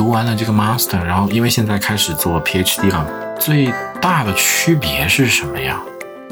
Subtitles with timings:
[0.00, 3.06] 完了这个 master，然后因为现在开始做 PhD 了，
[3.38, 5.80] 最大的区别是什么呀？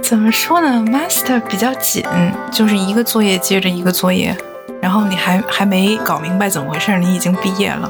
[0.03, 2.05] 怎么说呢？master 比较紧，
[2.51, 4.37] 就是一个作业接着一个作业，
[4.81, 7.89] 然后你还还没搞明白怎么回事，你已经毕业了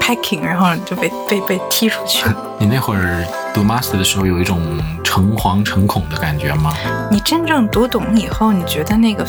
[0.00, 2.24] ，packing，然后就被被被踢出去。
[2.58, 4.60] 你那会儿读 master 的时候有一种
[5.02, 6.72] 诚惶诚恐的感觉吗？
[7.10, 9.26] 你真正读懂以后，你觉得那个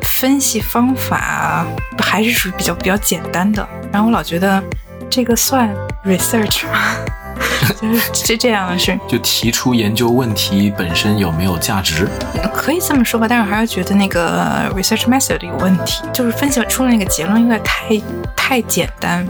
[0.00, 1.66] 分析方法
[1.98, 3.66] 还是属于比较比较简单的。
[3.92, 4.62] 然后我老觉得
[5.12, 5.68] 这个算
[6.06, 6.96] research 吗？
[7.80, 12.08] 就是是这样的是，就提出研究问题本身有没有价值？
[12.54, 18.00] 可以这么说吧，但是我还是觉得那个 research method 有问题，就是分析出了那个结论有点太
[18.34, 19.26] 太简单。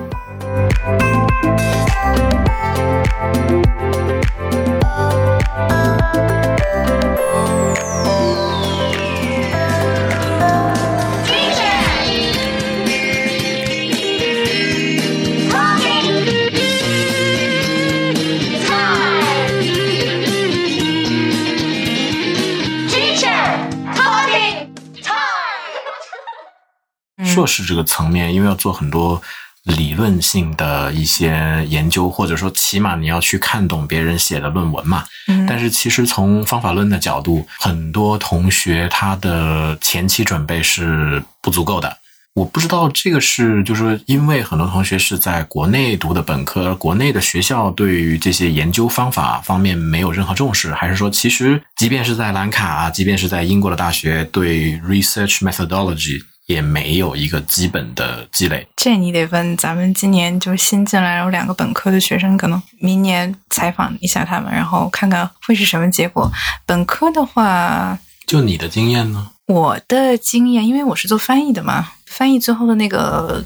[27.24, 29.20] 硕士这个层面，因为要做很多
[29.64, 35.04] 理论性的一些研究，或者说起码你要去看懂别人写的论文嘛。
[35.28, 41.96] 嗯，但是其实从方法论的角度，很多同学他的前期准备是不足够的。
[42.34, 58.66] 我不知道这个是就是因为很多同学是在国内读的本科，国内的学校对于这些研究方法方面没有任何重视，还是说其实即便是在兰卡，即便是在英国的大学，对 research methodology 也没有一个基本的积累？
[58.76, 66.30] 这你得问咱们今年就是新进来有两个本科的学生，可能明年采访一下他们，然后看看会是什么结果。
[66.66, 69.30] 本科的话，就你的经验呢？
[69.46, 73.44] 我的经验，因为我是做翻译的嘛，翻译最后的那个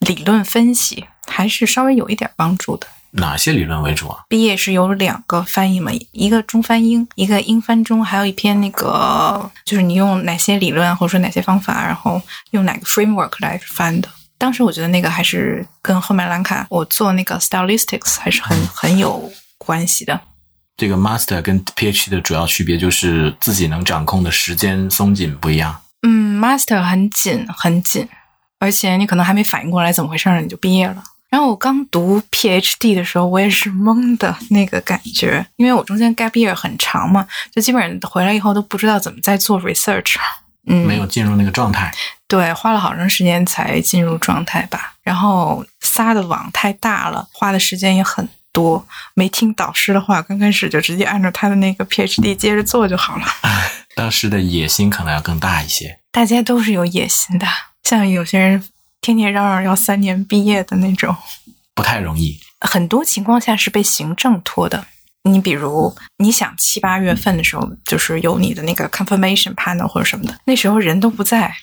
[0.00, 2.86] 理论分析还是稍微有一点帮助的。
[3.16, 4.24] 哪些理论为主啊？
[4.28, 14.08] 毕业是有两个翻译嘛，一个中翻英，一个英翻中，还有一篇那个就是你用哪些理论或者说哪些方法，然后用哪个 framework 来翻的。
[14.38, 20.20] 当时我觉得那个还是跟后面兰卡我做那个 stylistics 还是很很有关系的。
[20.76, 25.80] 这个 master 跟 PhD 的主要区别就是自己能掌控的时间松紧不一样。
[26.06, 28.06] 嗯，master 很紧很紧，
[28.58, 31.02] 而且你可能还没反应过来怎么回事呢，你就毕业了。
[31.36, 40.14] 然后我刚读 PhD 的时候，我也是懵的那个感觉，因为我中间 gap year 很长嘛，就基本上回来以后都不知道怎么在做 research，
[40.66, 41.94] 嗯，没有进入那个状态。
[42.26, 44.94] 对，花了好长时间才进入状态吧。
[45.02, 48.26] 然后撒的网太大了，花的时间也很。
[48.52, 48.82] 多
[49.12, 53.26] 没听导师的话，刚开始就直接按照他的那个 PhD 接着做就好了。
[53.94, 55.98] 当时的野心可能要更大一些。
[56.10, 57.46] 大家都是有野心的，
[57.82, 58.64] 像有些人
[59.06, 61.14] 天天嚷嚷要三年毕业的那种，
[61.76, 62.36] 不太容易。
[62.60, 64.84] 很多情况下是被行政拖的。
[65.22, 71.54] 你比如，你想七八月份的时候，就是有你的那个 confirmation panel 或者什么的，那时候人都不在。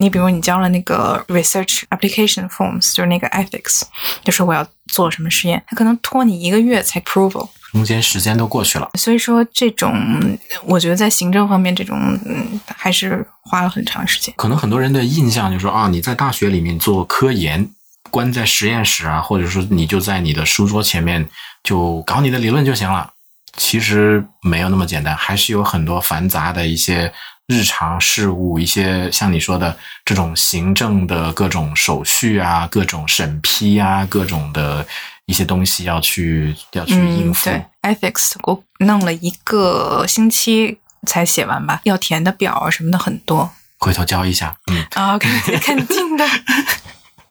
[0.00, 3.84] 你比如你交了那个 research application forms，就是那个 ethics，
[4.22, 8.90] 就是我要做什么实验，他可能拖你一个月才 approval，中间时间都过去了。
[8.94, 14.32] 所以说这种，我觉得在行政方面，这种嗯还是花了很长时间。
[14.36, 17.68] 可能很多人的印象就是说啊，你在大学里面做科研，
[18.10, 21.28] 关在实验室啊，或者说你就在你的书桌前面
[21.64, 23.10] 就搞你的理论就行了。
[23.56, 27.12] 其实没有那么简单，还是有很多繁杂的一些。
[27.48, 34.86] 日常事务一些像你说的这种行政的各种手续啊，各种审批啊，各种的
[35.26, 37.50] 一些东西要去要去应付。
[37.50, 44.56] 对，ethics 我弄了一个星期才写完吧，要填的表啊什么的很多，回头教一下。
[44.70, 46.24] 嗯啊， 肯定的。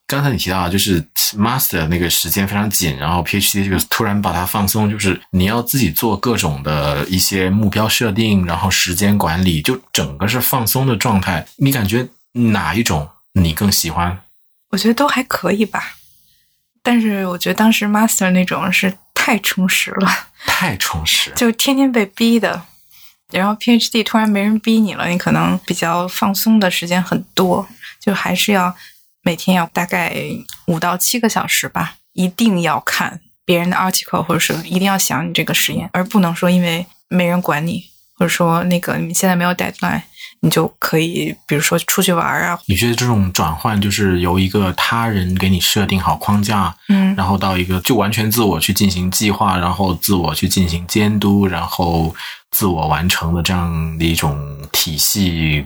[0.07, 1.01] 刚才你提到就是
[1.37, 11.47] master 那个时间非常紧，然后 PhD 这个突然把它放松，就是你要自己做各种的一些目标设定，然后时间管理，就整个是放松的状态。
[11.55, 14.19] 你感觉哪一种你更喜欢？
[14.71, 15.93] 我觉得都还可以吧，
[16.83, 22.61] 但是我觉得当时 master 那种是太充实了， 太充实，就天天被逼的。
[23.31, 27.67] 然后 PhD 突然没人逼你了，你可能比较放松的时间很多，
[27.99, 28.75] 就还是要。
[29.23, 30.15] 每天要大概
[30.65, 37.83] 五到七个小时吧，一定要看别人的 article，或者是一定要想你这个实验，而不能说因为没人管你，
[38.15, 40.01] 或者说那个你现在没有 deadline，
[40.41, 42.59] 你就可以比如说出去玩啊。
[42.65, 52.13] 你觉得这种转换就是由一个他人给你设定好框架，嗯，然后到一个就完全自我去进行计划，然后自我去进行监督，然后
[52.51, 54.37] 自我完成的这样的一种
[54.71, 55.65] 体系。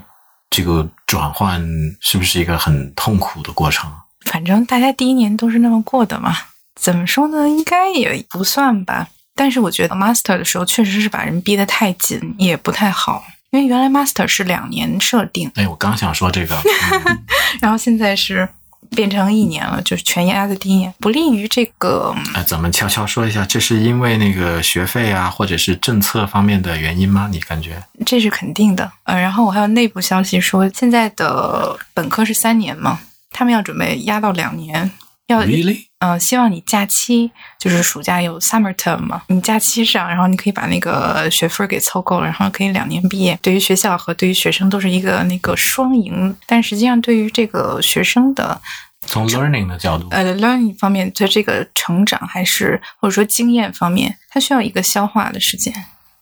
[0.51, 1.61] 这个转换
[1.99, 3.91] 是不是一个很痛苦的过程？
[4.25, 6.33] 反正大家第一年都是那么过的嘛。
[6.79, 7.49] 怎么说呢？
[7.49, 9.07] 应该也不算吧。
[9.35, 13.21] 但是我觉得 master 的时候确实是把人逼得太紧，也不太好。
[13.55, 17.23] 因为原来 master 是两年设定，哎，我刚想说这个，嗯
[17.61, 18.47] 然后现在是
[18.91, 22.13] 变成一年了，就是全压在第一年，不利于这个。
[22.33, 27.29] 哎，咱们悄悄说一下，这是因为那个学费啊，或者是政策方面的原因吗？
[27.31, 27.81] 你感觉？
[28.05, 28.91] 这是肯定的。
[29.03, 32.99] 呃，然后我还有内部消息说，现在的本科是三年嘛，
[33.31, 34.91] 他们要准备压到两年，
[35.27, 35.85] 要 Really？
[36.13, 43.37] 嗯、希望你假期就是暑假有 summer term 嘛，你假期上，然后你可以把那个学分给凑够了，然后可以两年毕业。
[43.41, 48.61] 对于学校和对于学生都是一个那个双赢，但实际上对于这个学生的
[49.07, 55.73] 从 learning 的角度，呃 learning 方面，对这个成长还是或者说经验方面，它需要一个消化的时间。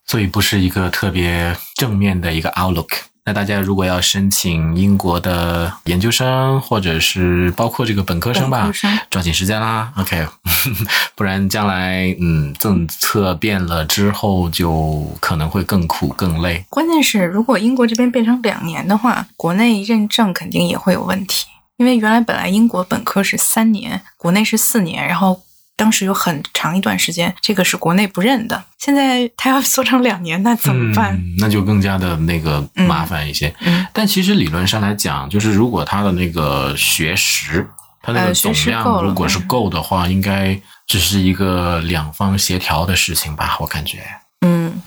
[0.06, 2.90] 所以不是一个特别正面的一个 outlook。
[3.26, 10.28] 那大家如果要申请英国的研究生，或者是包括这个本科生吧生，抓紧时间啦，OK，
[11.16, 16.66] 不然将来嗯政策变了之后，就可能会更苦更累。
[16.70, 21.48] 关键是，如果英国这边变成两年的话，国内认证肯定也会有问题。
[21.78, 25.42] 因为原来本来英国本科是三年，国内是四年，然后
[25.76, 28.64] 当时有很长一段时间，这个是国内不认的。
[28.78, 31.16] 现在他要缩成两年，那怎么办？
[31.16, 31.36] 嗯？
[31.40, 33.54] 那就更加的那个麻烦一些。
[33.62, 37.68] 嗯但其实理论上来讲，就是如果他的那个学时，
[38.02, 44.04] 他那个总量如果是够的话，应该只是一个两方协调的事情吧，我感觉。
[44.46, 44.82] 嗯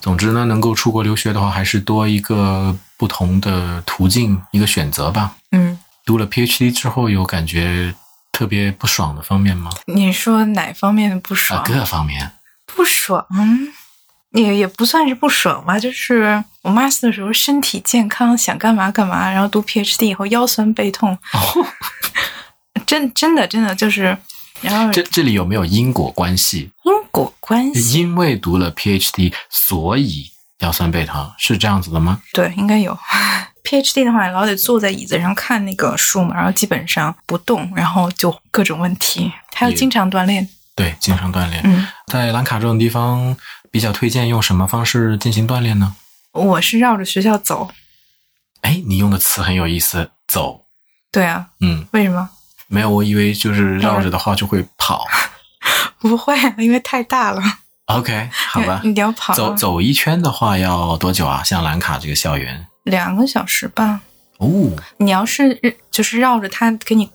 [0.00, 5.34] 总之呢，能够出国留学的话，还是多一个不同的途径，一个选择吧。
[5.50, 7.94] 嗯，读了 PhD 之后，有感觉
[8.40, 9.70] 特别不爽的方面吗？
[9.84, 11.62] 你说哪方面的不啊，爽？
[11.62, 12.32] 各方面。
[12.64, 13.22] 不爽，
[14.30, 21.66] 也也不算是不爽吧，就是我 master 的时候身体健康，想干嘛干嘛，然后读 PhD 以后腰酸背痛，哦，
[22.86, 24.16] 真真的真的就是，
[24.62, 26.70] 然后这这里有没有因果关系？
[26.84, 32.22] 因果关系，因为读了 PhD，所以腰酸背疼，是这样子的吗？
[32.32, 32.98] 对，应该有。
[33.62, 40.48] PhD 的话，老得坐在椅子上看那个书嘛，然后基本上不动，然后就各种问题，还要经常锻炼。
[40.74, 41.60] 对，经常锻炼。
[41.64, 43.36] 嗯，在兰卡这种地方，
[43.70, 45.94] 比较推荐用什么方式进行锻炼呢？
[46.32, 47.70] 我是绕着学校走。
[48.62, 50.66] 哎，你用的词很有意思，走。
[51.12, 52.30] 对啊，嗯，为什么？
[52.68, 55.06] 没有，我以为就是绕着的话就会跑。
[55.98, 57.42] 不会，啊因为太大了。
[57.86, 58.80] OK，好吧。
[58.84, 61.42] 你要跑走走一圈的话要多久啊？
[61.42, 64.00] 像兰卡这个校园两个小时吧。
[64.38, 67.10] 哦，你要是就是绕着它给你，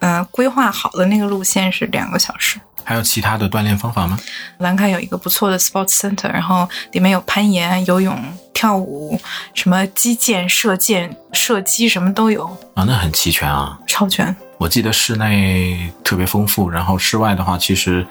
[0.00, 2.60] 呃，规划好的那个路线是两个小时。
[2.84, 4.18] 还有其他的锻炼方法吗？
[4.58, 8.18] 兰卡有一个不错的 sports center，然后里面有攀岩、游泳、
[8.54, 9.18] 跳舞，
[9.52, 12.44] 什么击剑、射箭、射击，什么都有，
[12.74, 13.78] 啊，那很齐全啊。
[13.86, 14.34] 超全。
[14.56, 18.06] 我记得室内特别丰富，然后室外的话，其实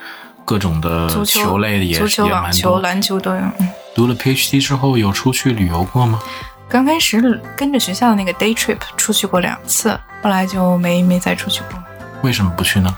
[0.45, 2.81] 各种的足球、球类的也足球、也网球、蛮多。
[2.81, 3.41] 篮球都有。
[3.59, 6.21] 嗯读了 PhD 之后，有出去旅游过吗？
[6.69, 11.81] 刚开始跟着学校的那个 day trip 出去过两次，后来就没没再出去过。
[12.23, 12.93] 为什么不去呢？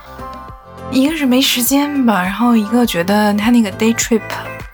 [0.91, 4.21] 一个是没时间吧，然后一个觉得他那个 day trip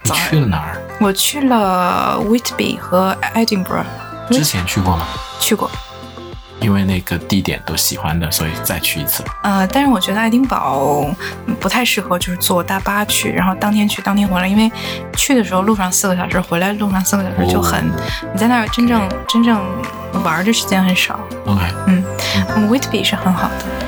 [0.03, 0.81] 你去了哪儿？
[1.01, 3.83] 我去了 Whitby 和 Edinburgh，
[4.29, 5.05] 之前去过吗？
[5.41, 5.69] 去过。
[6.59, 9.23] 因为那个地点都喜欢的，所以再去一次。
[9.43, 11.05] 呃，但是我觉得爱丁堡
[11.45, 14.71] 嗯不太适合，就是坐大巴去，然后当天去当天回来，因为
[15.17, 17.85] 去的时候路上四个小时，回来路上四个小时就很，
[18.33, 19.61] 你在那儿真正真正
[20.23, 21.19] 玩的时间很少。
[21.45, 22.03] OK，嗯
[22.69, 23.84] ，Whitby 是很好的。